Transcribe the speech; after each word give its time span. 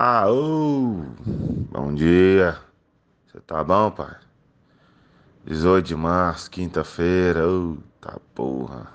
Ah, 0.00 0.26
bom 1.72 1.92
dia. 1.92 2.56
Você 3.26 3.40
tá 3.40 3.64
bom, 3.64 3.90
pai? 3.90 4.14
18 5.44 5.86
de 5.86 5.96
março, 5.96 6.48
quinta-feira. 6.48 7.48
Ô, 7.48 7.78
tá 8.00 8.16
porra. 8.32 8.86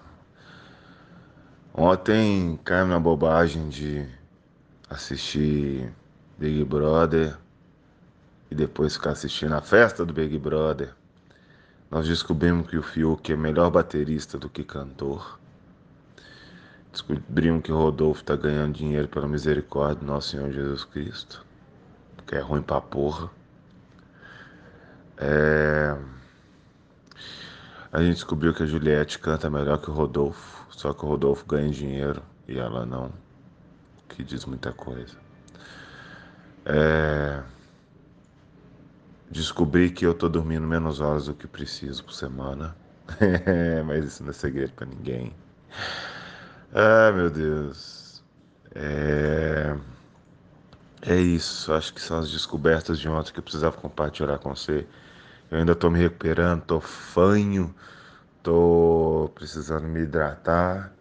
Ontem 1.74 2.58
caiu 2.64 2.88
na 2.88 3.02
bobagem 3.02 3.68
de 3.68 4.08
assistir 4.90 5.94
Big 6.38 6.64
Brother 6.64 7.38
e 8.50 8.56
depois 8.56 8.94
ficar 8.94 9.12
assistindo 9.12 9.56
a 9.56 9.62
festa 9.62 10.06
do 10.06 10.14
Big 10.14 10.40
Brother. 10.40 10.96
Nós 11.92 12.08
descobrimos 12.08 12.70
que 12.70 12.78
o 12.78 12.82
Fiuk 12.82 13.30
é 13.30 13.36
melhor 13.36 13.70
baterista 13.70 14.38
do 14.38 14.50
que 14.50 14.64
cantor. 14.64 15.38
Descobrimos 16.94 17.64
que 17.64 17.72
Rodolfo 17.72 18.22
está 18.22 18.36
ganhando 18.36 18.74
dinheiro 18.74 19.08
pela 19.08 19.28
misericórdia 19.28 19.96
do 19.96 20.06
nosso 20.06 20.30
Senhor 20.30 20.52
Jesus 20.52 20.86
Cristo, 20.86 21.44
que 22.28 22.36
é 22.36 22.40
ruim 22.40 22.62
pra 22.62 22.80
porra. 22.80 23.32
É... 25.18 25.98
A 27.92 28.00
gente 28.00 28.14
descobriu 28.14 28.54
que 28.54 28.62
a 28.62 28.68
Juliette 28.68 29.18
canta 29.18 29.50
melhor 29.50 29.80
que 29.80 29.90
o 29.90 29.94
Rodolfo, 29.94 30.68
só 30.70 30.94
que 30.94 31.04
o 31.04 31.08
Rodolfo 31.08 31.44
ganha 31.48 31.72
dinheiro 31.72 32.22
e 32.48 32.60
ela 32.60 32.86
não, 32.86 33.12
que 34.08 34.24
diz 34.24 34.46
muita 34.46 34.72
coisa. 34.72 35.18
É... 36.64 37.42
Descobri 39.32 39.90
que 39.90 40.06
eu 40.06 40.14
tô 40.14 40.30
dormindo 40.30 40.68
menos 40.68 41.00
horas 41.02 41.26
do 41.26 41.34
que 41.34 41.48
preciso 41.48 42.04
por 42.04 42.14
semana, 42.14 42.76
mas 43.88 44.06
isso 44.06 44.22
não 44.22 44.30
é 44.30 44.34
segredo 44.34 44.74
para 44.74 44.86
ninguém. 44.86 45.34
Ah, 46.74 47.12
meu 47.12 47.30
Deus. 47.30 48.22
É... 48.76 49.76
é 51.02 51.16
isso. 51.16 51.72
Acho 51.74 51.94
que 51.94 52.02
são 52.02 52.20
as 52.20 52.32
descobertas 52.32 53.00
de 53.00 53.08
ontem 53.10 53.32
que 53.34 53.40
eu 53.40 53.44
precisava 53.44 53.76
compartilhar 53.78 54.38
com 54.40 54.56
você. 54.56 54.86
Eu 55.52 55.60
ainda 55.60 55.76
tô 55.76 55.90
me 55.90 56.00
recuperando, 56.00 56.64
tô 56.64 56.80
fanho, 56.82 57.74
tô 58.44 59.32
precisando 59.36 59.86
me 59.88 60.02
hidratar. 60.02 60.94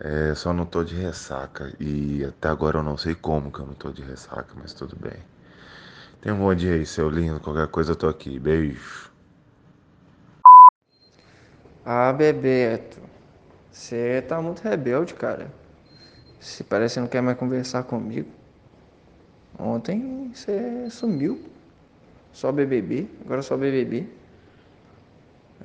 É, 0.00 0.34
só 0.34 0.52
não 0.52 0.66
tô 0.66 0.84
de 0.84 0.94
ressaca. 0.96 1.72
E 1.80 2.24
até 2.24 2.48
agora 2.48 2.78
eu 2.78 2.82
não 2.82 2.96
sei 2.98 3.14
como 3.14 3.52
que 3.52 3.60
eu 3.60 3.66
não 3.66 3.74
tô 3.74 3.90
de 3.92 4.02
ressaca, 4.02 4.54
mas 4.56 4.72
tudo 4.74 4.96
bem. 4.96 5.18
Tenha 6.22 6.34
um 6.34 6.38
bom 6.38 6.54
dia 6.54 6.74
aí, 6.74 6.86
seu 6.86 7.10
lindo. 7.10 7.40
Qualquer 7.40 7.68
coisa 7.68 7.92
eu 7.92 7.96
tô 7.96 8.08
aqui. 8.08 8.38
Beijo. 8.38 9.10
Ah, 11.84 12.12
Bebeto. 12.12 13.09
Você 13.72 14.22
tá 14.26 14.40
muito 14.40 14.60
rebelde, 14.60 15.14
cara. 15.14 15.50
Se 16.40 16.64
parece 16.64 16.94
que 16.94 17.00
não 17.00 17.06
quer 17.06 17.20
mais 17.20 17.36
conversar 17.38 17.84
comigo. 17.84 18.28
Ontem 19.58 20.32
você 20.34 20.88
sumiu. 20.90 21.40
Só 22.32 22.52
BBB, 22.52 23.08
agora 23.24 23.42
só 23.42 23.56
BBB. 23.56 24.06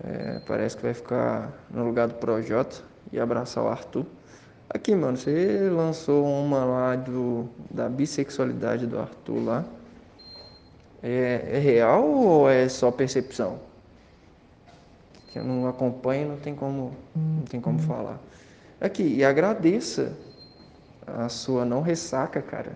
É, 0.03 0.42
parece 0.45 0.76
que 0.76 0.83
vai 0.83 0.94
ficar 0.94 1.53
no 1.70 1.86
lugar 1.86 2.08
do 2.08 2.16
Projota 2.16 2.78
e 3.11 3.20
abraçar 3.20 3.64
o 3.64 3.67
Arthur. 3.67 4.06
Aqui, 4.70 4.94
mano, 4.95 5.16
você 5.16 5.70
lançou 5.72 6.26
uma 6.26 6.66
lá 6.66 6.95
do, 6.95 7.48
da 7.72 7.88
bissexualidade 7.88 8.88
do 8.88 9.00
Arthur 9.00 9.44
lá. 9.44 9.66
É, 11.02 11.50
é 11.53 11.59
real 11.59 12.03
ou 12.03 12.50
é 12.50 12.67
só 12.67 12.92
percepção? 12.92 13.59
Que 15.36 15.39
eu 15.39 15.44
não 15.44 15.67
acompanho, 15.67 16.30
não 16.30 16.38
tem 16.38 16.55
como, 16.55 16.94
não 17.14 17.44
tem 17.44 17.59
como 17.59 17.78
falar. 17.78 18.17
Aqui, 18.80 19.03
e 19.03 19.25
agradeça 19.25 20.14
a 21.05 21.27
sua 21.27 21.66
não 21.66 21.81
ressaca, 21.81 22.42
cara. 22.42 22.72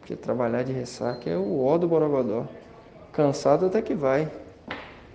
Porque 0.00 0.16
trabalhar 0.16 0.64
de 0.64 0.72
ressaca 0.72 1.30
é 1.30 1.36
o 1.36 1.64
ó 1.64 1.78
do 1.78 1.86
Borogodó. 1.86 2.48
Cansado 3.12 3.66
até 3.66 3.80
que 3.80 3.94
vai. 3.94 4.28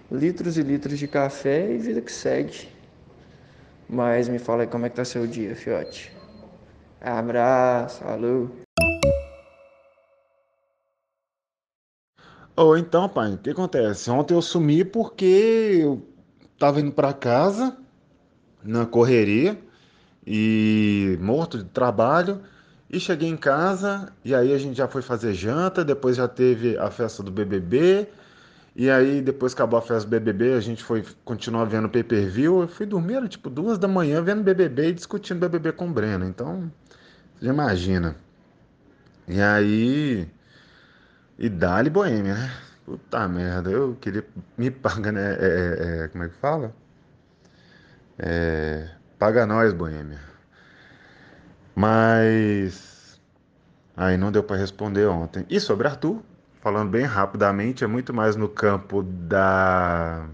Litros 0.09 0.57
e 0.57 0.63
litros 0.63 0.97
de 0.97 1.05
café 1.05 1.69
e 1.69 1.77
vida 1.77 1.99
que 1.99 2.13
segue. 2.13 2.69
Mas 3.89 4.29
me 4.29 4.39
fala 4.39 4.63
aí 4.63 4.67
como 4.67 4.85
é 4.85 4.89
que 4.89 4.95
tá 4.95 5.03
seu 5.03 5.27
dia, 5.27 5.53
fiote. 5.53 6.13
Abraço, 7.01 8.05
alô. 8.05 8.47
Ou 12.59 12.77
então, 12.77 13.07
pai, 13.07 13.35
o 13.35 13.37
que 13.37 13.51
acontece? 13.51 14.11
Ontem 14.11 14.33
eu 14.33 14.41
sumi 14.41 14.83
porque 14.83 15.79
eu 15.81 16.05
tava 16.57 16.81
indo 16.81 16.91
para 16.91 17.13
casa 17.13 17.77
na 18.61 18.85
correria 18.85 19.57
e 20.27 21.17
morto 21.21 21.57
de 21.59 21.63
trabalho 21.63 22.41
e 22.89 22.99
cheguei 22.99 23.29
em 23.29 23.37
casa 23.37 24.11
e 24.25 24.35
aí 24.35 24.53
a 24.53 24.57
gente 24.57 24.75
já 24.75 24.89
foi 24.89 25.01
fazer 25.01 25.33
janta, 25.33 25.85
depois 25.85 26.17
já 26.17 26.27
teve 26.27 26.77
a 26.77 26.91
festa 26.91 27.23
do 27.23 27.31
BBB 27.31 28.09
e 28.75 28.89
aí 28.89 29.21
depois 29.21 29.53
acabou 29.53 29.79
a 29.79 29.81
festa 29.81 30.03
do 30.03 30.09
BBB, 30.09 30.51
a 30.51 30.59
gente 30.59 30.83
foi 30.83 31.05
continuar 31.23 31.63
vendo 31.63 31.87
pay-per-view, 31.87 32.63
eu 32.63 32.67
fui 32.67 32.85
dormir 32.85 33.25
tipo 33.29 33.49
duas 33.49 33.77
da 33.77 33.87
manhã 33.87 34.21
vendo 34.21 34.43
BBB 34.43 34.89
e 34.89 34.93
discutindo 34.93 35.39
BBB 35.39 35.71
com 35.71 35.87
o 35.87 35.93
Breno, 35.93 36.25
então 36.25 36.69
você 37.37 37.45
já 37.45 37.53
imagina. 37.53 38.17
E 39.29 39.39
aí 39.39 40.27
e 41.39 41.47
dali 41.47 41.89
Boêmia, 41.89 42.35
né? 42.35 42.51
Puta 42.85 43.27
merda, 43.29 43.71
eu 43.71 43.95
queria 44.01 44.25
me 44.57 44.69
pagar, 44.69 45.13
né? 45.13 45.35
É, 45.35 45.45
é, 45.45 46.03
é, 46.03 46.07
como 46.09 46.25
é 46.25 46.29
que 46.29 46.35
fala? 46.35 46.75
É, 48.17 48.89
paga 49.17 49.45
nós, 49.45 49.71
Boêmia. 49.71 50.19
Mas 51.73 53.21
aí 53.95 54.17
não 54.17 54.33
deu 54.33 54.43
para 54.43 54.57
responder 54.57 55.05
ontem. 55.05 55.45
E 55.49 55.61
sobre 55.61 55.87
Arthur, 55.87 56.21
falando 56.59 56.89
bem 56.89 57.05
rapidamente, 57.05 57.85
é 57.85 57.87
muito 57.87 58.13
mais 58.13 58.35
no 58.35 58.49
campo 58.49 59.01
da 59.01 60.27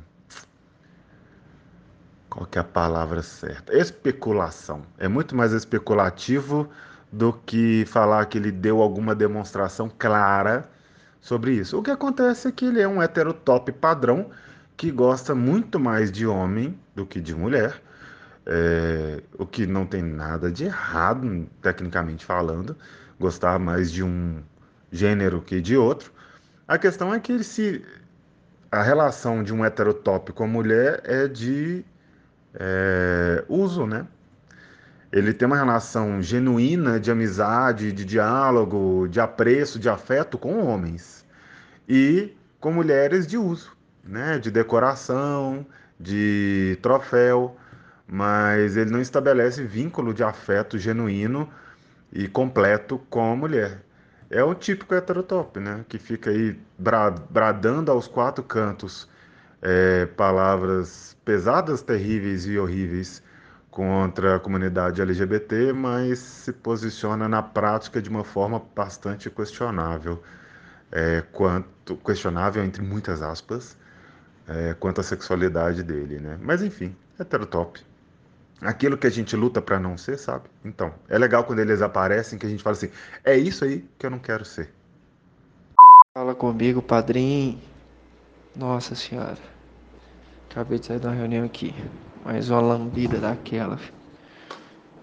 qual 2.31 2.47
que 2.47 2.57
é 2.57 2.61
a 2.61 2.63
palavra 2.63 3.21
certa? 3.21 3.77
Especulação. 3.77 4.81
É 4.97 5.07
muito 5.07 5.35
mais 5.35 5.53
especulativo 5.53 6.67
do 7.11 7.31
que 7.31 7.85
falar 7.85 8.25
que 8.25 8.39
ele 8.39 8.51
deu 8.51 8.81
alguma 8.81 9.13
demonstração 9.13 9.87
clara 9.87 10.67
sobre 11.25 11.53
isso. 11.53 11.79
O 11.79 11.81
que 11.81 11.89
acontece 11.89 12.47
é 12.47 12.51
que 12.51 12.65
ele 12.65 12.79
é 12.79 12.87
um 12.87 13.01
heterotop 13.01 13.71
padrão 13.71 14.29
que 14.77 14.91
gosta 14.91 15.33
muito 15.33 15.79
mais 15.79 16.11
de 16.11 16.27
homem 16.27 16.79
do 16.93 17.03
que 17.03 17.19
de 17.19 17.33
mulher, 17.33 17.81
é, 18.45 19.23
o 19.39 19.43
que 19.43 19.65
não 19.65 19.87
tem 19.87 20.03
nada 20.03 20.51
de 20.51 20.65
errado, 20.65 21.49
tecnicamente 21.63 22.23
falando, 22.23 22.77
gostar 23.19 23.57
mais 23.57 23.91
de 23.91 24.03
um 24.03 24.43
gênero 24.91 25.41
que 25.41 25.59
de 25.59 25.75
outro. 25.75 26.13
A 26.67 26.77
questão 26.77 27.11
é 27.11 27.19
que 27.19 27.31
ele 27.31 27.43
se 27.43 27.83
a 28.71 28.83
relação 28.83 29.41
de 29.41 29.51
um 29.51 29.65
heterotop 29.65 30.31
com 30.31 30.43
a 30.43 30.47
mulher 30.47 31.01
é 31.05 31.27
de 31.27 31.83
é, 32.53 33.43
uso, 33.49 33.87
né? 33.87 34.05
Ele 35.11 35.33
tem 35.33 35.45
uma 35.45 35.55
relação 35.55 36.21
genuína 36.21 36.99
de 36.99 37.11
amizade, 37.11 37.91
de 37.91 38.03
diálogo, 38.03 39.07
de 39.07 39.19
apreço, 39.19 39.79
de 39.79 39.89
afeto 39.89 40.37
com 40.37 40.65
homens 40.65 41.25
e 41.87 42.35
com 42.59 42.71
mulheres 42.71 43.27
de 43.27 43.37
uso, 43.37 43.71
né? 44.03 44.39
De 44.39 44.51
decoração, 44.51 45.65
de 45.99 46.77
troféu, 46.81 47.55
mas 48.07 48.75
ele 48.77 48.91
não 48.91 49.01
estabelece 49.01 49.63
vínculo 49.63 50.13
de 50.13 50.23
afeto 50.23 50.77
genuíno 50.77 51.49
e 52.11 52.27
completo 52.27 52.99
com 53.09 53.31
a 53.31 53.35
mulher. 53.35 53.81
É 54.29 54.43
o 54.43 54.55
típico 54.55 54.95
heterotop, 54.95 55.59
né? 55.59 55.85
Que 55.87 55.97
fica 55.97 56.29
aí 56.31 56.59
bradando 57.29 57.91
aos 57.91 58.07
quatro 58.07 58.43
cantos 58.43 59.07
é, 59.61 60.05
palavras 60.07 61.15
pesadas, 61.23 61.81
terríveis 61.81 62.45
e 62.45 62.57
horríveis 62.57 63.23
contra 63.75 64.37
a 64.37 64.39
comunidade 64.39 65.01
LGBT, 65.01 65.73
mas 65.73 66.19
se 66.19 66.53
posiciona 66.53 67.27
na 67.27 67.43
prática 67.43 68.01
de 68.01 68.09
uma 68.09 68.23
forma 68.23 68.63
bastante 68.73 69.29
questionável, 69.29 70.23
é, 70.89 71.21
quanto 71.33 71.97
questionável 71.97 72.63
entre 72.63 72.81
muitas 72.81 73.21
aspas, 73.21 73.77
é, 74.47 74.73
quanto 74.75 75.01
à 75.01 75.03
sexualidade 75.03 75.83
dele, 75.83 76.19
né? 76.19 76.39
Mas 76.41 76.63
enfim, 76.63 76.95
heterotop. 77.19 77.85
Aquilo 78.61 78.97
que 78.97 79.07
a 79.07 79.09
gente 79.09 79.35
luta 79.35 79.61
para 79.61 79.77
não 79.77 79.97
ser, 79.97 80.17
sabe? 80.17 80.45
Então, 80.63 80.93
é 81.09 81.17
legal 81.17 81.43
quando 81.43 81.59
eles 81.59 81.81
aparecem 81.81 82.39
que 82.39 82.45
a 82.45 82.49
gente 82.49 82.63
fala 82.63 82.77
assim: 82.77 82.89
é 83.25 83.35
isso 83.35 83.65
aí 83.65 83.85
que 83.99 84.05
eu 84.05 84.09
não 84.09 84.19
quero 84.19 84.45
ser. 84.45 84.69
Fala 86.13 86.33
comigo, 86.33 86.81
padrinho. 86.81 87.59
Nossa 88.55 88.95
senhora. 88.95 89.37
Acabei 90.49 90.79
de 90.79 90.85
sair 90.85 90.99
de 91.01 91.07
uma 91.07 91.13
reunião 91.13 91.43
aqui. 91.43 91.75
Mais 92.25 92.49
uma 92.49 92.59
lambida 92.59 93.19
daquela. 93.19 93.79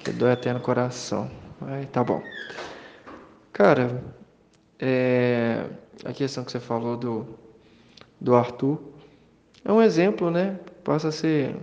Que 0.00 0.10
dói 0.10 0.32
até 0.32 0.52
no 0.52 0.58
coração. 0.58 1.30
Mas 1.60 1.88
tá 1.90 2.02
bom. 2.02 2.20
Cara, 3.52 4.02
é... 4.76 5.66
a 6.04 6.12
questão 6.12 6.42
que 6.42 6.50
você 6.50 6.58
falou 6.58 6.96
do, 6.96 7.38
do 8.20 8.34
Arthur 8.34 8.76
é 9.64 9.70
um 9.72 9.80
exemplo, 9.80 10.32
né? 10.32 10.58
Passa 10.82 11.08
a 11.08 11.12
ser. 11.12 11.54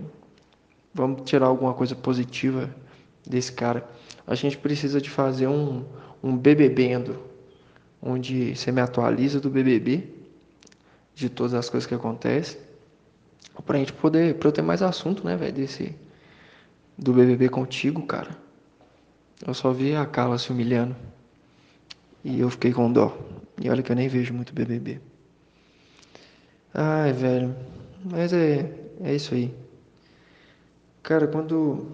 Vamos 0.94 1.28
tirar 1.28 1.48
alguma 1.48 1.74
coisa 1.74 1.94
positiva 1.94 2.74
desse 3.26 3.52
cara. 3.52 3.86
A 4.26 4.34
gente 4.34 4.56
precisa 4.56 4.98
de 4.98 5.10
fazer 5.10 5.46
um, 5.46 5.84
um 6.22 6.38
bebebendo, 6.38 7.22
onde 8.00 8.56
você 8.56 8.72
me 8.72 8.80
atualiza 8.80 9.38
do 9.38 9.50
BBB, 9.50 10.08
de 11.14 11.28
todas 11.28 11.52
as 11.52 11.68
coisas 11.68 11.86
que 11.86 11.94
acontecem, 11.94 12.58
pra 13.70 13.78
gente 13.78 13.92
poder, 13.92 14.34
pra 14.34 14.48
eu 14.48 14.52
ter 14.52 14.62
mais 14.62 14.82
assunto, 14.82 15.24
né, 15.24 15.36
velho, 15.36 15.52
desse, 15.52 15.94
do 16.98 17.12
BBB 17.12 17.48
contigo, 17.48 18.02
cara. 18.06 18.36
Eu 19.46 19.54
só 19.54 19.72
vi 19.72 19.94
a 19.94 20.04
Carla 20.04 20.38
se 20.38 20.50
humilhando. 20.50 20.96
E 22.24 22.40
eu 22.40 22.50
fiquei 22.50 22.72
com 22.72 22.92
dó. 22.92 23.16
E 23.60 23.70
olha 23.70 23.82
que 23.82 23.92
eu 23.92 23.96
nem 23.96 24.08
vejo 24.08 24.34
muito 24.34 24.52
BBB. 24.52 25.00
Ai, 26.74 27.12
velho. 27.12 27.54
Mas 28.04 28.32
é, 28.32 28.74
é 29.00 29.14
isso 29.14 29.34
aí. 29.34 29.54
Cara, 31.02 31.26
quando 31.26 31.86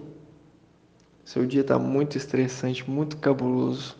seu 1.23 1.45
dia 1.45 1.63
tá 1.63 1.77
muito 1.77 2.17
estressante, 2.17 2.89
muito 2.89 3.17
cabuloso, 3.17 3.95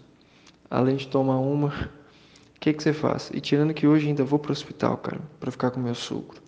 além 0.69 0.95
de 0.95 1.07
tomar 1.07 1.39
uma, 1.39 1.67
o 2.55 2.59
que 2.59 2.73
que 2.73 2.83
você 2.83 2.93
faz? 2.93 3.29
E 3.33 3.39
tirando 3.39 3.73
que 3.73 3.87
hoje 3.87 4.07
ainda 4.07 4.23
vou 4.23 4.39
pro 4.39 4.51
hospital, 4.51 4.97
cara, 4.97 5.21
para 5.39 5.51
ficar 5.51 5.71
com 5.71 5.79
meu 5.79 5.95
sogro. 5.95 6.46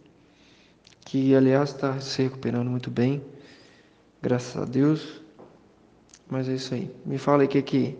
Que 1.10 1.34
aliás 1.34 1.74
tá 1.74 2.00
se 2.00 2.22
recuperando 2.22 2.70
muito 2.70 2.92
bem, 2.92 3.24
graças 4.22 4.56
a 4.56 4.64
Deus. 4.64 5.24
Mas 6.30 6.48
é 6.48 6.54
isso 6.54 6.76
aí. 6.76 6.94
Me 7.04 7.18
fala 7.18 7.42
aí 7.42 7.48
o 7.48 7.50
que 7.50 7.64
que 7.64 7.98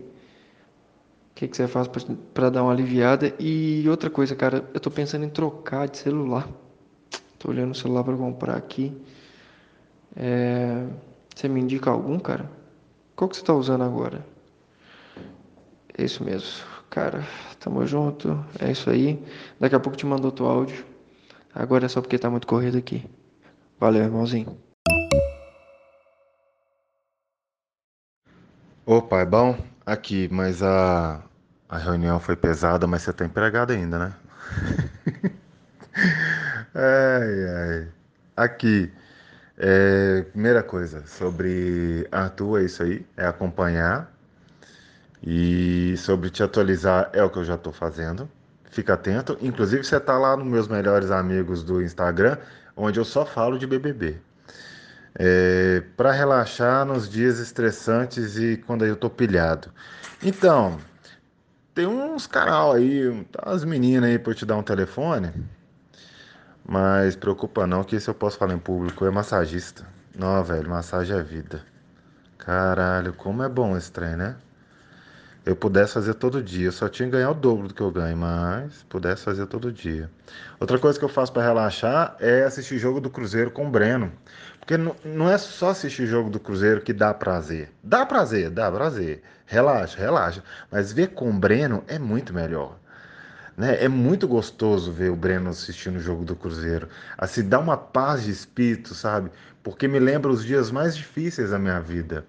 que, 1.34 1.48
que 1.48 1.56
você 1.56 1.66
faz 1.66 1.88
para 2.32 2.50
dar 2.50 2.62
uma 2.62 2.70
aliviada? 2.70 3.34
E 3.40 3.84
outra 3.88 4.08
coisa, 4.08 4.36
cara, 4.36 4.64
eu 4.72 4.78
tô 4.78 4.92
pensando 4.92 5.24
em 5.24 5.28
trocar 5.28 5.88
de 5.88 5.98
celular. 5.98 6.46
Tô 7.36 7.48
olhando 7.48 7.72
o 7.72 7.74
celular 7.74 8.04
para 8.04 8.16
comprar 8.16 8.56
aqui. 8.56 8.96
É... 10.14 10.86
Você 11.34 11.48
me 11.48 11.60
indica 11.60 11.90
algum, 11.90 12.16
cara? 12.16 12.48
Qual 13.16 13.28
que 13.28 13.36
você 13.36 13.42
tá 13.42 13.52
usando 13.52 13.82
agora? 13.82 14.24
É 15.98 16.04
isso 16.04 16.22
mesmo. 16.22 16.64
Cara, 16.88 17.26
tamo 17.58 17.84
junto. 17.88 18.38
É 18.60 18.70
isso 18.70 18.88
aí. 18.88 19.20
Daqui 19.58 19.74
a 19.74 19.80
pouco 19.80 19.98
te 19.98 20.06
mando 20.06 20.26
outro 20.26 20.46
áudio. 20.46 20.89
Agora 21.54 21.86
é 21.86 21.88
só 21.88 22.00
porque 22.00 22.18
tá 22.18 22.30
muito 22.30 22.46
corrido 22.46 22.78
aqui. 22.78 23.08
Valeu, 23.78 24.04
irmãozinho. 24.04 24.56
Opa, 28.86 29.20
é 29.20 29.24
bom? 29.24 29.58
Aqui, 29.84 30.28
mas 30.30 30.62
a, 30.62 31.22
a 31.68 31.78
reunião 31.78 32.20
foi 32.20 32.36
pesada, 32.36 32.86
mas 32.86 33.02
você 33.02 33.12
tá 33.12 33.24
empregado 33.24 33.72
ainda, 33.72 33.98
né? 33.98 34.14
ai, 36.74 37.44
ai. 37.48 37.88
Aqui, 38.36 38.92
é, 39.56 40.22
primeira 40.32 40.62
coisa, 40.62 41.06
sobre 41.06 42.06
Arthur, 42.10 42.60
é 42.60 42.64
isso 42.64 42.82
aí, 42.82 43.06
é 43.16 43.26
acompanhar. 43.26 44.12
E 45.22 45.94
sobre 45.98 46.30
te 46.30 46.42
atualizar, 46.42 47.10
é 47.12 47.22
o 47.22 47.30
que 47.30 47.38
eu 47.38 47.44
já 47.44 47.54
estou 47.56 47.72
fazendo. 47.72 48.28
Fica 48.70 48.94
atento. 48.94 49.36
Inclusive, 49.40 49.84
você 49.84 49.96
está 49.96 50.16
lá 50.16 50.36
nos 50.36 50.46
meus 50.46 50.68
melhores 50.68 51.10
amigos 51.10 51.62
do 51.62 51.82
Instagram, 51.82 52.38
onde 52.76 52.98
eu 52.98 53.04
só 53.04 53.26
falo 53.26 53.58
de 53.58 53.66
BBB. 53.66 54.16
É, 55.18 55.82
para 55.96 56.12
relaxar 56.12 56.84
nos 56.84 57.08
dias 57.08 57.40
estressantes 57.40 58.38
e 58.38 58.56
quando 58.56 58.86
eu 58.86 58.94
estou 58.94 59.10
pilhado. 59.10 59.70
Então, 60.22 60.78
tem 61.74 61.86
uns 61.86 62.26
canal 62.26 62.72
aí, 62.72 63.26
as 63.42 63.64
meninas 63.64 64.08
aí 64.08 64.18
pra 64.18 64.30
eu 64.30 64.36
te 64.36 64.46
dar 64.46 64.56
um 64.56 64.62
telefone. 64.62 65.32
Mas 66.64 67.16
preocupa 67.16 67.66
não 67.66 67.82
que 67.82 67.96
esse 67.96 68.08
eu 68.08 68.14
posso 68.14 68.38
falar 68.38 68.54
em 68.54 68.58
público, 68.58 69.04
é 69.04 69.10
massagista. 69.10 69.84
Não, 70.14 70.42
velho, 70.44 70.70
massagem 70.70 71.16
é 71.16 71.22
vida. 71.22 71.62
Caralho, 72.38 73.12
como 73.14 73.42
é 73.42 73.48
bom 73.48 73.76
esse 73.76 73.90
trem, 73.90 74.16
né? 74.16 74.36
Eu 75.44 75.56
pudesse 75.56 75.94
fazer 75.94 76.14
todo 76.14 76.42
dia, 76.42 76.66
eu 76.66 76.72
só 76.72 76.86
tinha 76.88 77.06
que 77.06 77.12
ganhar 77.12 77.30
o 77.30 77.34
dobro 77.34 77.68
do 77.68 77.72
que 77.72 77.80
eu 77.80 77.90
ganho, 77.90 78.16
mas 78.16 78.82
pudesse 78.88 79.24
fazer 79.24 79.46
todo 79.46 79.72
dia. 79.72 80.10
Outra 80.60 80.78
coisa 80.78 80.98
que 80.98 81.04
eu 81.04 81.08
faço 81.08 81.32
para 81.32 81.42
relaxar 81.42 82.14
é 82.20 82.42
assistir 82.42 82.78
jogo 82.78 83.00
do 83.00 83.08
Cruzeiro 83.08 83.50
com 83.50 83.66
o 83.66 83.70
Breno. 83.70 84.12
Porque 84.58 84.76
não 84.76 85.30
é 85.30 85.38
só 85.38 85.70
assistir 85.70 86.06
jogo 86.06 86.28
do 86.28 86.38
Cruzeiro 86.38 86.82
que 86.82 86.92
dá 86.92 87.14
prazer. 87.14 87.72
Dá 87.82 88.04
prazer, 88.04 88.50
dá 88.50 88.70
prazer. 88.70 89.22
Relaxa, 89.46 89.98
relaxa. 89.98 90.44
Mas 90.70 90.92
ver 90.92 91.08
com 91.08 91.30
o 91.30 91.32
Breno 91.32 91.82
é 91.88 91.98
muito 91.98 92.34
melhor. 92.34 92.78
Né? 93.56 93.82
É 93.82 93.88
muito 93.88 94.28
gostoso 94.28 94.92
ver 94.92 95.10
o 95.10 95.16
Breno 95.16 95.48
assistindo 95.48 95.96
o 95.96 96.00
jogo 96.00 96.22
do 96.22 96.36
Cruzeiro. 96.36 96.86
Assim, 97.16 97.48
dá 97.48 97.58
uma 97.58 97.78
paz 97.78 98.24
de 98.24 98.30
espírito, 98.30 98.94
sabe? 98.94 99.30
Porque 99.62 99.88
me 99.88 99.98
lembra 99.98 100.30
os 100.30 100.44
dias 100.44 100.70
mais 100.70 100.94
difíceis 100.94 101.50
da 101.50 101.58
minha 101.58 101.80
vida. 101.80 102.26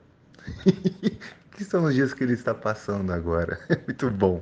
que 1.51 1.63
são 1.63 1.83
os 1.86 1.94
dias 1.94 2.13
que 2.13 2.24
ele 2.24 2.33
está 2.33 2.53
passando 2.53 3.12
agora. 3.12 3.59
muito 3.88 4.09
bom. 4.09 4.42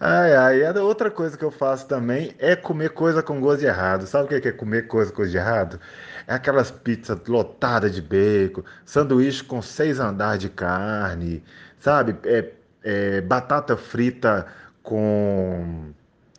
Ai, 0.00 0.34
ai, 0.34 0.64
a 0.64 0.82
outra 0.82 1.10
coisa 1.10 1.36
que 1.36 1.44
eu 1.44 1.50
faço 1.50 1.86
também 1.86 2.34
é 2.38 2.56
comer 2.56 2.90
coisa 2.90 3.22
com 3.22 3.40
gosto 3.40 3.60
de 3.60 3.66
errado. 3.66 4.06
Sabe 4.06 4.24
o 4.24 4.40
que 4.40 4.48
é 4.48 4.52
comer 4.52 4.86
coisa 4.86 5.10
com 5.10 5.18
gosto 5.18 5.30
de 5.30 5.36
errado? 5.38 5.80
É 6.26 6.34
aquelas 6.34 6.70
pizzas 6.70 7.18
lotadas 7.26 7.94
de 7.94 8.02
bacon, 8.02 8.62
sanduíche 8.84 9.44
com 9.44 9.62
seis 9.62 10.00
andares 10.00 10.40
de 10.40 10.48
carne, 10.48 11.42
sabe? 11.78 12.16
É, 12.24 12.50
é, 12.82 13.20
batata 13.20 13.76
frita 13.76 14.46
com 14.82 15.92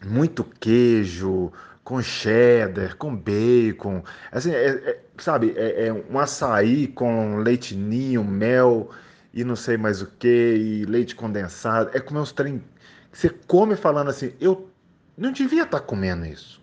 muito 0.05 0.43
queijo, 0.43 1.51
com 1.83 2.01
cheddar, 2.01 2.95
com 2.97 3.15
bacon, 3.15 4.03
assim, 4.31 4.51
é, 4.51 4.69
é, 4.69 4.99
sabe? 5.17 5.53
É, 5.55 5.87
é, 5.87 5.93
um 5.93 6.19
açaí 6.19 6.87
com 6.87 7.37
leite 7.37 7.75
ninho, 7.75 8.23
mel 8.23 8.89
e 9.35 9.43
não 9.43 9.55
sei 9.55 9.75
mais 9.75 10.01
o 10.01 10.07
que, 10.07 10.55
e 10.55 10.85
leite 10.85 11.13
condensado. 11.13 11.91
É 11.93 11.99
comer 11.99 12.21
uns 12.21 12.31
trem. 12.31 12.63
Você 13.11 13.29
come 13.29 13.75
falando 13.75 14.09
assim, 14.09 14.33
eu 14.39 14.69
não 15.17 15.31
devia 15.31 15.63
estar 15.63 15.81
tá 15.81 15.85
comendo 15.85 16.25
isso. 16.25 16.61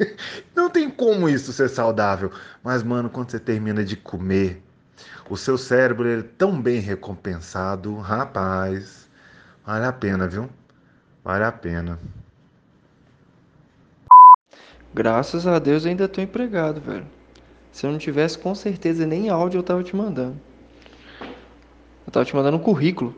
não 0.56 0.70
tem 0.70 0.90
como 0.90 1.28
isso 1.28 1.52
ser 1.52 1.68
saudável. 1.68 2.32
Mas, 2.62 2.82
mano, 2.82 3.10
quando 3.10 3.30
você 3.30 3.38
termina 3.38 3.84
de 3.84 3.94
comer, 3.94 4.62
o 5.28 5.36
seu 5.36 5.58
cérebro 5.58 6.08
é 6.08 6.22
tão 6.22 6.60
bem 6.60 6.80
recompensado, 6.80 7.94
rapaz. 7.96 9.06
Vale 9.64 9.84
a 9.84 9.92
pena, 9.92 10.26
viu? 10.26 10.48
Vale 11.22 11.44
a 11.44 11.52
pena. 11.52 11.98
Graças 14.94 15.46
a 15.46 15.58
Deus 15.58 15.84
ainda 15.84 16.04
estou 16.04 16.24
empregado, 16.24 16.80
velho. 16.80 17.06
Se 17.72 17.86
eu 17.86 17.90
não 17.90 17.98
tivesse, 17.98 18.38
com 18.38 18.54
certeza 18.54 19.06
nem 19.06 19.28
áudio 19.28 19.58
eu 19.58 19.62
tava 19.62 19.82
te 19.82 19.94
mandando. 19.96 20.38
Tava 22.14 22.24
te 22.24 22.36
mandando 22.36 22.58
um 22.58 22.60
currículo. 22.60 23.12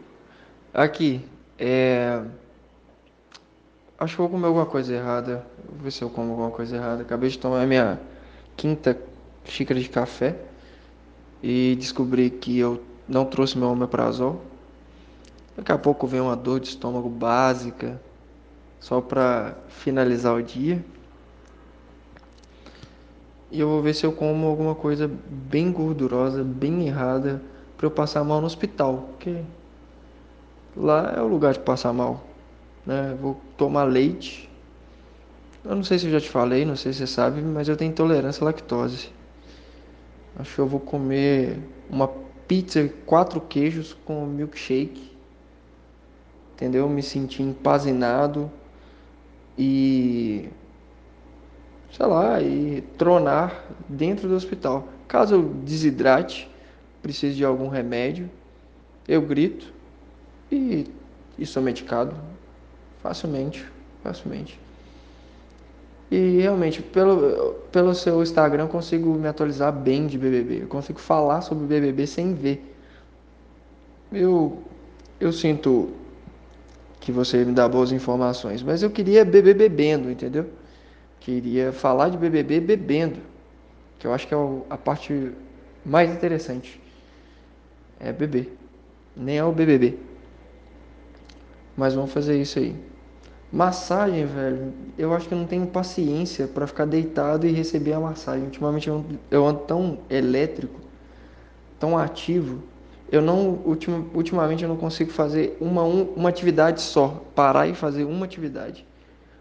Aqui, 0.73 1.23
é. 1.59 2.23
Acho 3.99 4.15
que 4.15 4.23
vou 4.23 4.31
comer 4.31 4.47
alguma 4.47 4.65
coisa 4.65 4.95
errada. 4.95 5.47
Vou 5.69 5.81
ver 5.83 5.91
se 5.91 6.01
eu 6.01 6.09
como 6.09 6.31
alguma 6.31 6.51
coisa 6.51 6.77
errada. 6.77 7.03
Acabei 7.03 7.29
de 7.29 7.39
tomar 7.39 7.67
minha 7.67 8.01
quinta 8.57 8.99
xícara 9.45 9.79
de 9.79 9.91
café 9.91 10.35
e 11.43 11.77
descobri 11.79 12.31
que 12.31 12.59
eu 12.59 12.83
não 13.07 13.27
trouxe 13.27 13.59
meu 13.59 13.69
omeprazol. 13.69 14.41
Daqui 15.55 15.73
a 15.73 15.77
pouco 15.77 16.07
vem 16.07 16.23
uma 16.23 16.35
dor 16.35 16.59
de 16.59 16.69
estômago 16.69 17.11
básica, 17.11 18.01
só 18.81 19.03
para 19.03 19.59
finalizar 19.69 20.35
o 20.35 20.43
dia. 20.43 20.83
E 23.51 23.61
eu 23.61 23.69
vou 23.69 23.83
ver 23.83 23.93
se 23.93 24.07
eu 24.07 24.13
como 24.13 24.47
alguma 24.47 24.75
coisa 24.75 25.07
bem 25.29 25.71
gordurosa, 25.71 26.43
bem 26.43 26.87
errada, 26.89 27.43
para 27.77 27.87
eu 27.87 27.91
passar 27.91 28.25
mal 28.25 28.41
no 28.41 28.47
hospital, 28.47 29.09
porque 29.11 29.43
lá 30.77 31.15
é 31.17 31.21
o 31.21 31.27
lugar 31.27 31.53
de 31.53 31.61
passar 31.61 31.93
mal 31.93 32.25
né? 32.87 33.17
Vou 33.21 33.39
tomar 33.57 33.85
leite. 33.85 34.49
Eu 35.65 35.75
não 35.75 35.83
sei 35.83 35.99
se 35.99 36.07
eu 36.07 36.13
já 36.13 36.21
te 36.21 36.31
falei, 36.31 36.65
não 36.65 36.77
sei 36.77 36.93
se 36.93 37.01
você 37.01 37.07
sabe, 37.09 37.43
mas 37.43 37.69
eu 37.69 37.77
tenho 37.77 37.91
intolerância 37.91 38.43
à 38.43 38.45
lactose. 38.45 39.11
Acho 40.39 40.55
que 40.55 40.61
eu 40.61 40.67
vou 40.67 40.79
comer 40.79 41.59
uma 41.91 42.07
pizza 42.47 42.89
quatro 43.05 43.41
queijos 43.41 43.97
com 44.05 44.25
milkshake. 44.27 45.11
Entendeu? 46.55 46.89
Me 46.89 47.03
senti 47.03 47.43
empazinado 47.43 48.51
e 49.59 50.49
sei 51.93 52.07
lá, 52.07 52.41
e 52.41 52.83
tronar 52.97 53.65
dentro 53.89 54.29
do 54.29 54.35
hospital. 54.35 54.87
Caso 55.09 55.35
eu 55.35 55.43
desidrate, 55.43 56.49
precise 57.07 57.37
de 57.37 57.45
algum 57.45 57.69
remédio, 57.69 58.29
eu 59.07 59.23
grito 59.23 59.73
e, 60.51 60.91
e 61.39 61.47
sou 61.47 61.63
medicado. 61.63 62.17
Facilmente, 63.01 63.65
facilmente. 64.03 64.59
E 66.11 66.41
realmente, 66.41 66.83
pelo, 66.83 67.55
pelo 67.71 67.95
seu 67.95 68.21
Instagram, 68.21 68.65
eu 68.65 68.69
consigo 68.69 69.15
me 69.15 69.29
atualizar 69.29 69.73
bem 69.73 70.09
de 70.09 70.19
BBB. 70.19 70.63
Eu 70.63 70.67
consigo 70.67 70.99
falar 70.99 71.43
sobre 71.43 71.65
BBB 71.67 72.09
sem 72.09 72.35
ver. 72.35 72.75
Eu, 74.13 74.65
eu 75.21 75.33
sinto 75.33 75.91
que 76.99 77.13
você 77.13 77.45
me 77.45 77.53
dá 77.53 77.69
boas 77.69 77.93
informações, 77.93 78.65
mas 78.65 78.83
eu 78.83 78.91
queria 78.91 79.25
beber 79.25 79.55
bebendo, 79.55 80.11
entendeu? 80.11 80.47
Queria 81.21 81.73
falar 81.73 82.09
de 82.09 82.19
BBB 82.19 82.59
bebendo, 82.59 83.21
que 83.97 84.09
eu 84.09 84.13
acho 84.13 84.27
que 84.27 84.35
é 84.35 84.39
a 84.69 84.77
parte 84.77 85.31
mais 85.85 86.11
interessante. 86.11 86.85
É 87.99 88.13
beber. 88.13 88.57
Nem 89.17 89.39
é 89.39 89.45
o 89.45 89.53
BBB. 89.53 89.99
Mas 91.77 91.95
vamos 91.95 92.13
fazer 92.13 92.41
isso 92.41 92.59
aí. 92.59 92.75
Massagem, 93.53 94.27
velho. 94.27 94.73
Eu 94.99 95.15
acho 95.15 95.29
que 95.29 95.35
eu 95.35 95.39
não 95.39 95.47
tenho 95.47 95.67
paciência 95.67 96.47
para 96.49 96.67
ficar 96.67 96.85
deitado 96.85 97.47
e 97.47 97.53
receber 97.53 97.93
a 97.93 98.01
massagem. 98.01 98.45
Ultimamente 98.45 98.89
eu, 98.89 99.05
eu 99.31 99.47
ando 99.47 99.61
tão 99.61 99.99
elétrico, 100.11 100.81
tão 101.79 101.97
ativo. 101.97 102.63
Eu 103.11 103.23
não, 103.23 103.61
ultima, 103.65 104.05
ultimamente 104.15 104.65
eu 104.65 104.69
não 104.69 104.77
consigo 104.77 105.11
fazer 105.13 105.57
uma, 105.61 105.85
um, 105.85 106.03
uma 106.17 106.29
atividade 106.29 106.83
só. 106.83 107.23
Parar 107.35 107.69
e 107.69 107.75
fazer 107.75 108.05
uma 108.05 108.25
atividade. 108.25 108.87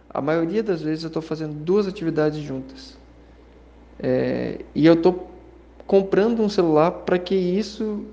A 0.10 0.22
maioria 0.22 0.62
das 0.62 0.82
vezes 0.82 1.04
eu 1.04 1.08
estou 1.08 1.22
fazendo 1.22 1.54
duas 1.54 1.88
atividades 1.88 2.40
juntas. 2.40 2.98
É, 4.00 4.60
e 4.74 4.86
eu 4.86 4.94
estou 4.94 5.30
comprando 5.88 6.42
um 6.42 6.50
celular 6.50 6.92
para 6.92 7.18
que 7.18 7.36
isso 7.36 8.06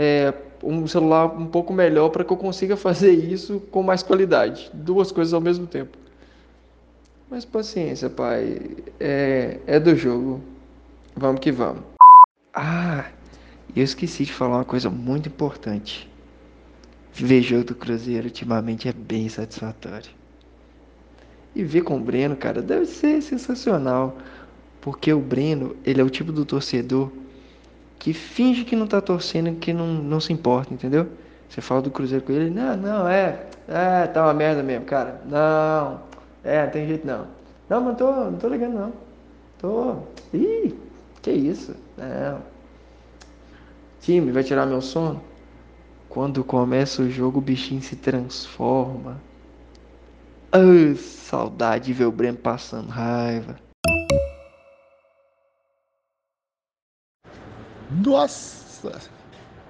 é, 0.00 0.32
um 0.62 0.86
celular 0.86 1.26
um 1.26 1.46
pouco 1.46 1.72
melhor 1.72 2.10
para 2.10 2.22
que 2.22 2.32
eu 2.32 2.36
consiga 2.36 2.76
fazer 2.76 3.10
isso 3.10 3.58
com 3.72 3.82
mais 3.82 4.00
qualidade, 4.00 4.70
duas 4.72 5.10
coisas 5.10 5.34
ao 5.34 5.40
mesmo 5.40 5.66
tempo. 5.66 5.98
Mas 7.28 7.44
paciência, 7.44 8.08
pai, 8.08 8.60
é, 9.00 9.58
é 9.66 9.80
do 9.80 9.96
jogo. 9.96 10.40
Vamos 11.16 11.40
que 11.40 11.50
vamos. 11.50 11.82
Ah, 12.54 13.06
eu 13.74 13.82
esqueci 13.82 14.24
de 14.24 14.32
falar 14.32 14.58
uma 14.58 14.64
coisa 14.64 14.88
muito 14.88 15.28
importante. 15.28 16.08
Ver 17.12 17.42
jogo 17.42 17.64
do 17.64 17.74
Cruzeiro 17.74 18.26
ultimamente 18.26 18.88
é 18.88 18.92
bem 18.92 19.28
satisfatório. 19.28 20.10
E 21.56 21.64
ver 21.64 21.82
com 21.82 21.96
o 21.96 22.00
Breno, 22.00 22.36
cara, 22.36 22.62
deve 22.62 22.86
ser 22.86 23.20
sensacional. 23.20 24.16
Porque 24.80 25.12
o 25.12 25.20
Breno, 25.20 25.74
ele 25.84 26.00
é 26.00 26.04
o 26.04 26.08
tipo 26.08 26.30
do 26.30 26.44
torcedor 26.44 27.10
que 27.98 28.12
finge 28.12 28.64
que 28.64 28.76
não 28.76 28.86
tá 28.86 29.00
torcendo, 29.00 29.58
que 29.58 29.72
não, 29.72 29.86
não 29.86 30.20
se 30.20 30.32
importa, 30.32 30.72
entendeu? 30.72 31.08
Você 31.48 31.60
fala 31.60 31.82
do 31.82 31.90
Cruzeiro 31.90 32.24
com 32.24 32.32
ele, 32.32 32.50
não, 32.50 32.76
não, 32.76 33.08
é, 33.08 33.46
é, 33.66 34.06
tá 34.06 34.22
uma 34.22 34.34
merda 34.34 34.62
mesmo, 34.62 34.84
cara. 34.84 35.20
Não, 35.26 36.00
é, 36.44 36.64
não 36.64 36.70
tem 36.70 36.86
jeito 36.86 37.06
não. 37.06 37.26
Não, 37.68 37.80
mas 37.80 37.96
tô, 37.96 38.12
não 38.12 38.38
tô 38.38 38.48
ligando 38.48 38.74
não. 38.74 38.92
Tô, 39.58 39.96
ih, 40.32 40.74
que 41.22 41.30
isso, 41.30 41.74
não. 41.96 42.40
Time, 44.00 44.30
vai 44.30 44.44
tirar 44.44 44.66
meu 44.66 44.80
sono? 44.80 45.20
Quando 46.08 46.44
começa 46.44 47.02
o 47.02 47.10
jogo, 47.10 47.38
o 47.38 47.42
bichinho 47.42 47.82
se 47.82 47.96
transforma. 47.96 49.20
Ah, 50.50 50.94
saudade 50.96 51.86
de 51.86 51.92
ver 51.92 52.06
o 52.06 52.12
Breno 52.12 52.38
passando 52.38 52.88
raiva. 52.88 53.67
Nossa! 57.88 59.12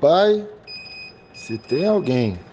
Pai, 0.00 0.48
se 1.32 1.58
tem 1.58 1.86
alguém 1.88 2.46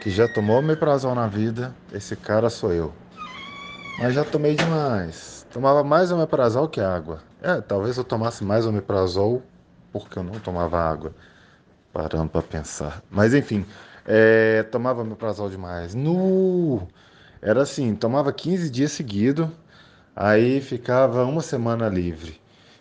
que 0.00 0.10
já 0.10 0.28
tomou 0.28 0.58
omeprazol 0.60 1.14
na 1.14 1.28
vida, 1.28 1.78
esse 1.92 2.16
cara 2.16 2.50
sou 2.50 2.72
eu. 2.72 2.96
Mas 3.96 4.14
já 4.14 4.24
tomei 4.24 4.56
demais. 4.56 5.46
Tomava 5.50 5.84
mais 5.84 6.10
omeprazol 6.12 6.68
que 6.68 6.80
água. 6.80 7.22
É, 7.40 7.60
talvez 7.60 7.96
eu 7.96 8.04
tomasse 8.04 8.44
mais 8.44 8.66
omeprazol 8.66 9.42
porque 9.90 10.18
eu 10.18 10.22
não 10.22 10.40
tomava 10.40 10.78
água. 10.78 11.14
Parando 11.92 12.30
para 12.30 12.42
pensar. 12.42 13.04
Mas 13.10 13.34
enfim, 13.34 13.66
é, 14.06 14.62
tomava 14.64 15.02
omeprazol 15.02 15.50
demais. 15.50 15.94
No 15.94 16.88
era 17.42 17.62
assim, 17.62 17.96
tomava 17.96 18.32
15 18.32 18.70
dias 18.70 18.92
seguidos, 18.92 19.48
aí 20.16 20.60
ficava 20.60 21.24
uma 21.26 21.42
semana 21.42 21.88
livre. 21.88 22.40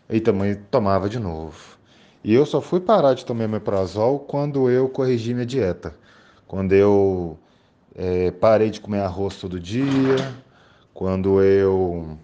E 0.09 0.21
também 0.21 0.55
tomava 0.55 1.09
de 1.09 1.19
novo. 1.19 1.79
E 2.23 2.33
eu 2.33 2.45
só 2.45 2.61
fui 2.61 2.79
parar 2.79 3.13
de 3.15 3.25
tomar 3.25 3.45
omeprazol 3.45 4.19
quando 4.19 4.69
eu 4.69 4.87
corrigi 4.87 5.33
minha 5.33 5.45
dieta. 5.45 5.95
Quando 6.47 6.73
eu 6.73 7.37
é, 7.95 8.31
parei 8.31 8.69
de 8.69 8.79
comer 8.79 8.99
arroz 9.01 9.37
todo 9.37 9.59
dia, 9.59 10.17
quando 10.93 11.41
eu 11.41 12.17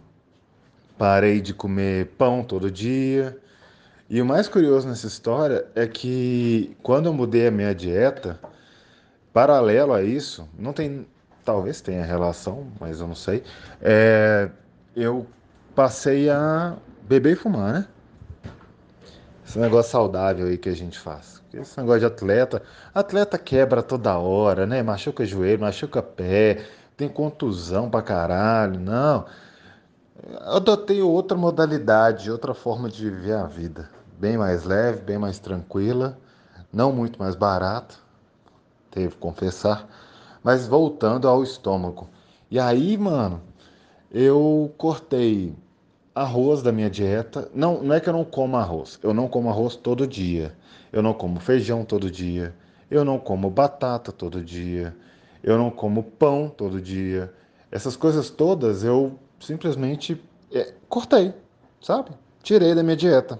parei 0.97 1.41
de 1.41 1.53
comer 1.53 2.07
pão 2.17 2.43
todo 2.43 2.69
dia. 2.69 3.37
E 4.09 4.21
o 4.21 4.25
mais 4.25 4.47
curioso 4.47 4.87
nessa 4.87 5.07
história 5.07 5.65
é 5.75 5.87
que 5.87 6.75
quando 6.83 7.07
eu 7.07 7.13
mudei 7.13 7.47
a 7.47 7.51
minha 7.51 7.73
dieta, 7.73 8.39
paralelo 9.33 9.93
a 9.93 10.01
isso, 10.03 10.47
não 10.57 10.73
tem, 10.73 11.07
talvez 11.43 11.81
tenha 11.81 12.05
relação, 12.05 12.67
mas 12.79 13.01
eu 13.01 13.07
não 13.07 13.15
sei, 13.15 13.43
é, 13.81 14.49
eu 14.95 15.27
passei 15.75 16.29
a 16.29 16.77
beber 17.07 17.33
e 17.33 17.35
fumar, 17.35 17.73
né? 17.73 17.87
Esse 19.47 19.57
negócio 19.59 19.93
saudável 19.93 20.47
aí 20.47 20.57
que 20.57 20.67
a 20.67 20.75
gente 20.75 20.99
faz. 20.99 21.41
Esse 21.53 21.79
negócio 21.79 22.01
de 22.01 22.05
atleta. 22.05 22.61
Atleta 22.93 23.37
quebra 23.37 23.81
toda 23.81 24.17
hora, 24.17 24.65
né? 24.65 24.83
Machuca 24.83 25.25
joelho, 25.25 25.61
machuca 25.61 26.03
pé, 26.03 26.65
tem 26.97 27.07
contusão 27.07 27.89
pra 27.89 28.01
caralho. 28.01 28.77
Não. 28.77 29.25
Adotei 30.41 31.01
outra 31.01 31.37
modalidade, 31.37 32.29
outra 32.29 32.53
forma 32.53 32.89
de 32.89 33.09
viver 33.09 33.35
a 33.35 33.45
vida. 33.45 33.89
Bem 34.19 34.37
mais 34.37 34.65
leve, 34.65 35.01
bem 35.01 35.17
mais 35.17 35.39
tranquila, 35.39 36.17
não 36.73 36.91
muito 36.91 37.17
mais 37.17 37.33
barata, 37.35 37.95
devo 38.93 39.15
confessar. 39.15 39.87
Mas 40.43 40.67
voltando 40.67 41.25
ao 41.25 41.41
estômago. 41.41 42.09
E 42.51 42.59
aí, 42.59 42.97
mano, 42.97 43.41
eu 44.11 44.73
cortei 44.77 45.55
arroz 46.21 46.62
da 46.62 46.71
minha 46.71 46.89
dieta. 46.89 47.50
Não, 47.53 47.83
não 47.83 47.95
é 47.95 48.00
que 48.00 48.09
eu 48.09 48.13
não 48.13 48.25
como 48.25 48.57
arroz. 48.57 49.00
Eu 49.03 49.13
não 49.13 49.27
como 49.27 49.50
arroz 49.50 49.75
todo 49.75 50.07
dia. 50.07 50.55
Eu 50.91 51.01
não 51.01 51.13
como 51.13 51.39
feijão 51.39 51.86
todo 51.86 52.09
dia. 52.09 52.53
Eu 52.89 53.05
não 53.05 53.19
como 53.19 53.50
batata 53.50 54.12
todo 54.12 54.43
dia. 54.43 54.95
Eu 55.43 55.57
não 55.57 55.69
como 55.69 56.03
pão 56.03 56.50
todo 56.50 56.81
dia. 56.81 57.31
Essas 57.71 57.95
coisas 57.95 58.29
todas 58.29 58.83
eu 58.83 59.19
simplesmente 59.39 60.19
é, 60.51 60.74
cortei, 60.89 61.33
sabe? 61.81 62.12
Tirei 62.41 62.74
da 62.74 62.81
minha 62.81 62.95
dieta. 62.95 63.39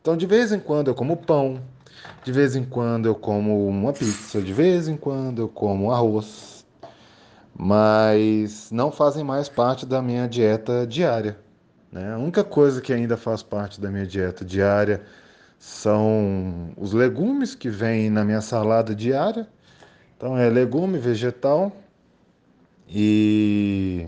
Então, 0.00 0.16
de 0.16 0.26
vez 0.26 0.52
em 0.52 0.60
quando 0.60 0.88
eu 0.88 0.94
como 0.94 1.16
pão, 1.16 1.60
de 2.24 2.32
vez 2.32 2.56
em 2.56 2.64
quando 2.64 3.06
eu 3.06 3.14
como 3.14 3.66
uma 3.66 3.92
pizza, 3.92 4.40
de 4.40 4.52
vez 4.52 4.88
em 4.88 4.96
quando 4.96 5.42
eu 5.42 5.48
como 5.48 5.90
arroz, 5.90 6.64
mas 7.54 8.70
não 8.70 8.92
fazem 8.92 9.24
mais 9.24 9.48
parte 9.48 9.84
da 9.84 10.00
minha 10.00 10.28
dieta 10.28 10.86
diária. 10.86 11.36
Né? 11.96 12.12
A 12.12 12.18
única 12.18 12.44
coisa 12.44 12.82
que 12.82 12.92
ainda 12.92 13.16
faz 13.16 13.42
parte 13.42 13.80
da 13.80 13.90
minha 13.90 14.06
dieta 14.06 14.44
diária 14.44 15.00
são 15.58 16.74
os 16.76 16.92
legumes 16.92 17.54
que 17.54 17.70
vêm 17.70 18.10
na 18.10 18.22
minha 18.22 18.42
salada 18.42 18.94
diária. 18.94 19.48
Então 20.14 20.36
é 20.36 20.50
legume, 20.50 20.98
vegetal 20.98 21.72
e 22.86 24.06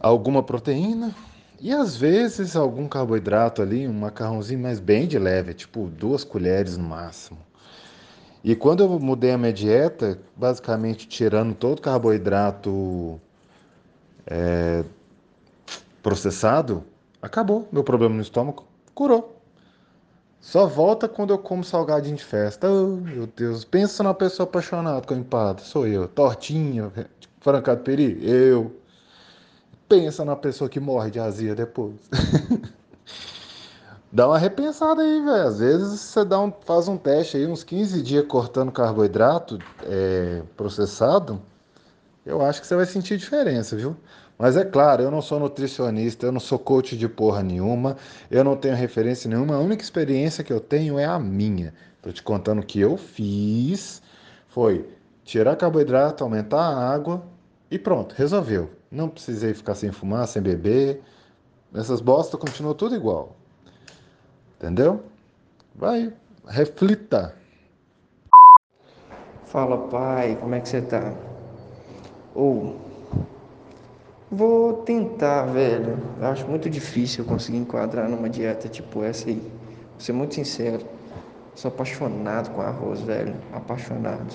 alguma 0.00 0.42
proteína 0.42 1.14
e 1.60 1.70
às 1.70 1.94
vezes 1.94 2.56
algum 2.56 2.88
carboidrato 2.88 3.60
ali, 3.60 3.86
um 3.86 3.92
macarrãozinho, 3.92 4.60
mas 4.60 4.80
bem 4.80 5.06
de 5.06 5.18
leve, 5.18 5.52
tipo 5.52 5.88
duas 5.88 6.24
colheres 6.24 6.78
no 6.78 6.84
máximo. 6.84 7.38
E 8.42 8.56
quando 8.56 8.82
eu 8.82 8.98
mudei 8.98 9.32
a 9.32 9.38
minha 9.38 9.52
dieta, 9.52 10.18
basicamente 10.34 11.06
tirando 11.06 11.54
todo 11.54 11.82
carboidrato 11.82 13.20
é, 14.26 14.82
processado, 16.06 16.84
acabou. 17.20 17.66
Meu 17.72 17.82
problema 17.82 18.14
no 18.14 18.22
estômago 18.22 18.64
curou. 18.94 19.40
Só 20.40 20.64
volta 20.64 21.08
quando 21.08 21.30
eu 21.30 21.38
como 21.38 21.64
salgadinho 21.64 22.14
de 22.14 22.22
festa. 22.22 22.70
Oh, 22.70 22.98
meu 22.98 23.26
Deus, 23.26 23.64
pensa 23.64 24.04
numa 24.04 24.14
pessoa 24.14 24.44
apaixonada 24.48 25.04
com 25.04 25.14
empada. 25.16 25.62
Sou 25.62 25.84
eu. 25.84 26.06
Tortinha, 26.06 26.92
franca 27.40 27.76
peri, 27.76 28.24
eu. 28.24 28.76
Pensa 29.88 30.24
na 30.24 30.36
pessoa 30.36 30.70
que 30.70 30.78
morre 30.78 31.10
de 31.10 31.18
azia 31.18 31.56
depois. 31.56 31.96
dá 34.12 34.28
uma 34.28 34.38
repensada 34.38 35.02
aí, 35.02 35.20
velho. 35.20 35.48
Às 35.48 35.58
vezes 35.58 35.98
você 35.98 36.24
dá 36.24 36.40
um, 36.40 36.52
faz 36.64 36.86
um 36.86 36.96
teste 36.96 37.36
aí, 37.36 37.46
uns 37.48 37.64
15 37.64 38.00
dias 38.00 38.24
cortando 38.28 38.70
carboidrato 38.70 39.58
é, 39.82 40.44
processado. 40.56 41.42
Eu 42.26 42.44
acho 42.44 42.60
que 42.60 42.66
você 42.66 42.74
vai 42.74 42.84
sentir 42.84 43.16
diferença, 43.16 43.76
viu? 43.76 43.96
Mas 44.36 44.56
é 44.56 44.64
claro, 44.64 45.00
eu 45.00 45.10
não 45.12 45.22
sou 45.22 45.38
nutricionista, 45.38 46.26
eu 46.26 46.32
não 46.32 46.40
sou 46.40 46.58
coach 46.58 46.96
de 46.96 47.08
porra 47.08 47.40
nenhuma, 47.40 47.96
eu 48.28 48.42
não 48.42 48.56
tenho 48.56 48.74
referência 48.74 49.30
nenhuma, 49.30 49.54
a 49.54 49.60
única 49.60 49.82
experiência 49.82 50.42
que 50.42 50.52
eu 50.52 50.58
tenho 50.60 50.98
é 50.98 51.04
a 51.04 51.20
minha. 51.20 51.72
Estou 51.96 52.12
te 52.12 52.22
contando 52.22 52.58
o 52.60 52.66
que 52.66 52.80
eu 52.80 52.96
fiz 52.96 54.02
foi 54.48 54.88
tirar 55.24 55.54
carboidrato, 55.54 56.24
aumentar 56.24 56.60
a 56.60 56.92
água 56.92 57.22
e 57.70 57.78
pronto, 57.78 58.14
resolveu. 58.16 58.70
Não 58.90 59.08
precisei 59.08 59.54
ficar 59.54 59.74
sem 59.74 59.92
fumar, 59.92 60.26
sem 60.26 60.42
beber. 60.42 61.02
Essas 61.74 62.00
bostas 62.00 62.38
continuam 62.40 62.74
tudo 62.74 62.94
igual. 62.94 63.36
Entendeu? 64.56 65.04
Vai, 65.74 66.12
reflita. 66.46 67.34
Fala 69.44 69.78
pai, 69.88 70.36
como 70.40 70.54
é 70.54 70.60
que 70.60 70.68
você 70.68 70.82
tá? 70.82 71.25
Ou 72.36 72.76
Vou 74.30 74.82
tentar, 74.82 75.44
velho. 75.46 75.98
Eu 76.20 76.26
acho 76.26 76.46
muito 76.48 76.68
difícil 76.68 77.24
eu 77.24 77.28
conseguir 77.28 77.58
enquadrar 77.58 78.08
numa 78.08 78.28
dieta 78.28 78.68
tipo 78.68 79.04
essa 79.04 79.28
aí. 79.28 79.40
Vou 79.40 80.00
ser 80.00 80.12
muito 80.12 80.34
sincero. 80.34 80.84
Sou 81.54 81.68
apaixonado 81.68 82.50
com 82.50 82.60
arroz, 82.60 83.00
velho. 83.00 83.36
Apaixonado. 83.52 84.34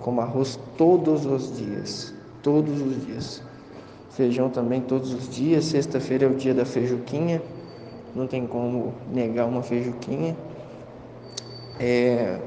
Como 0.00 0.20
arroz 0.20 0.58
todos 0.76 1.24
os 1.24 1.56
dias. 1.56 2.12
Todos 2.42 2.82
os 2.82 3.06
dias. 3.06 3.42
Feijão 4.10 4.50
também 4.50 4.80
todos 4.80 5.14
os 5.14 5.28
dias. 5.28 5.66
Sexta-feira 5.66 6.26
é 6.26 6.28
o 6.28 6.34
dia 6.34 6.52
da 6.52 6.64
feijuquinha. 6.64 7.40
Não 8.16 8.26
tem 8.26 8.44
como 8.44 8.92
negar 9.12 9.46
uma 9.46 9.62
feijuquinha. 9.62 10.36
É... 11.78 12.40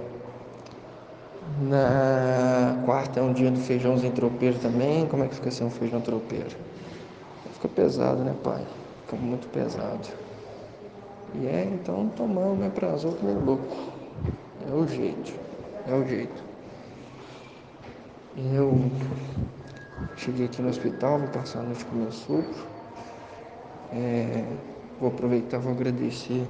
Na 1.60 2.81
quarta 2.86 3.20
é 3.20 3.24
um 3.24 3.34
dia 3.34 3.51
do 3.51 3.60
feijãozinho 3.60 4.13
tropeiro 4.13 4.58
também. 4.60 5.05
Como 5.08 5.24
é 5.24 5.27
que 5.27 5.36
fica 5.36 5.51
sem 5.51 5.67
um 5.67 5.70
feijão 5.70 6.00
tropeiro? 6.00 6.55
Fica 7.53 7.67
pesado, 7.67 8.24
né, 8.24 8.34
pai? 8.43 8.65
Fica 9.05 9.17
muito 9.17 9.48
pesado. 9.50 10.08
E 11.36 11.48
é, 11.48 11.65
então 11.65 12.10
tomar 12.10 12.48
o 12.48 12.55
meprazol 12.55 13.13
que 13.13 13.25
nem 13.25 13.36
louco. 13.36 13.75
É 14.70 14.74
o 14.74 14.88
jeito. 14.88 15.34
É 15.88 15.93
o 15.93 16.08
jeito. 16.08 16.43
Eu 18.38 18.89
cheguei 20.15 20.46
aqui 20.46 20.62
no 20.62 20.70
hospital, 20.70 21.20
vou 21.20 21.27
passar 21.29 21.60
a 21.60 21.63
noite 21.63 21.84
com 21.86 21.96
meu 21.98 22.12
sogro. 22.12 22.65
É, 23.91 24.46
vou 25.00 25.10
aproveitar, 25.10 25.60
vou 25.60 25.74
agradecer 25.74 26.48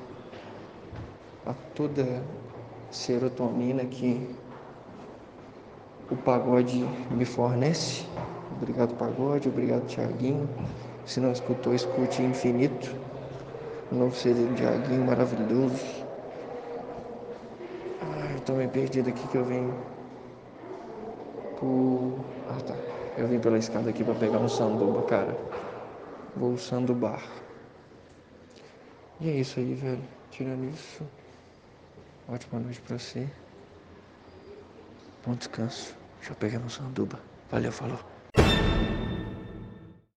a 1.45 1.53
toda 1.75 2.21
serotonina 2.91 3.83
que 3.85 4.29
o 6.11 6.15
pagode 6.17 6.85
me 7.09 7.25
fornece. 7.25 8.05
Obrigado, 8.57 8.93
pagode, 8.95 9.47
obrigado, 9.47 9.87
Tiaguinho. 9.87 10.47
Se 11.05 11.19
não 11.19 11.31
escutou, 11.31 11.73
escute 11.73 12.21
Infinito. 12.21 12.93
O 13.91 13.95
novo 13.95 14.15
CD 14.15 14.43
do 14.43 14.55
Tiaguinho, 14.55 15.05
maravilhoso. 15.05 16.05
Ai, 18.01 18.39
tô 18.45 18.53
meio 18.53 18.69
perdido 18.69 19.09
aqui 19.09 19.27
que 19.27 19.37
eu 19.37 19.45
vim 19.45 19.73
por. 21.57 22.19
Ah 22.49 22.61
tá. 22.61 22.75
Eu 23.17 23.27
vim 23.27 23.39
pela 23.39 23.57
escada 23.57 23.89
aqui 23.89 24.03
pra 24.03 24.13
pegar 24.15 24.37
um 24.37 24.49
sanduba, 24.49 25.01
cara. 25.03 25.37
Vou 26.35 26.57
sandubar. 26.57 27.21
E 29.19 29.29
é 29.29 29.33
isso 29.33 29.59
aí, 29.59 29.73
velho. 29.73 30.01
Tirando 30.29 30.69
isso. 30.73 31.03
Ótima 32.27 32.59
noite 32.59 32.81
pra 32.81 32.97
você. 32.97 33.27
Bom 35.25 35.33
descanso. 35.35 36.00
Deixa 36.21 36.33
eu 36.33 36.37
pegar 36.37 36.59
meu 36.59 36.69
sanduba. 36.69 37.19
Valeu, 37.49 37.71
falou. 37.71 38.10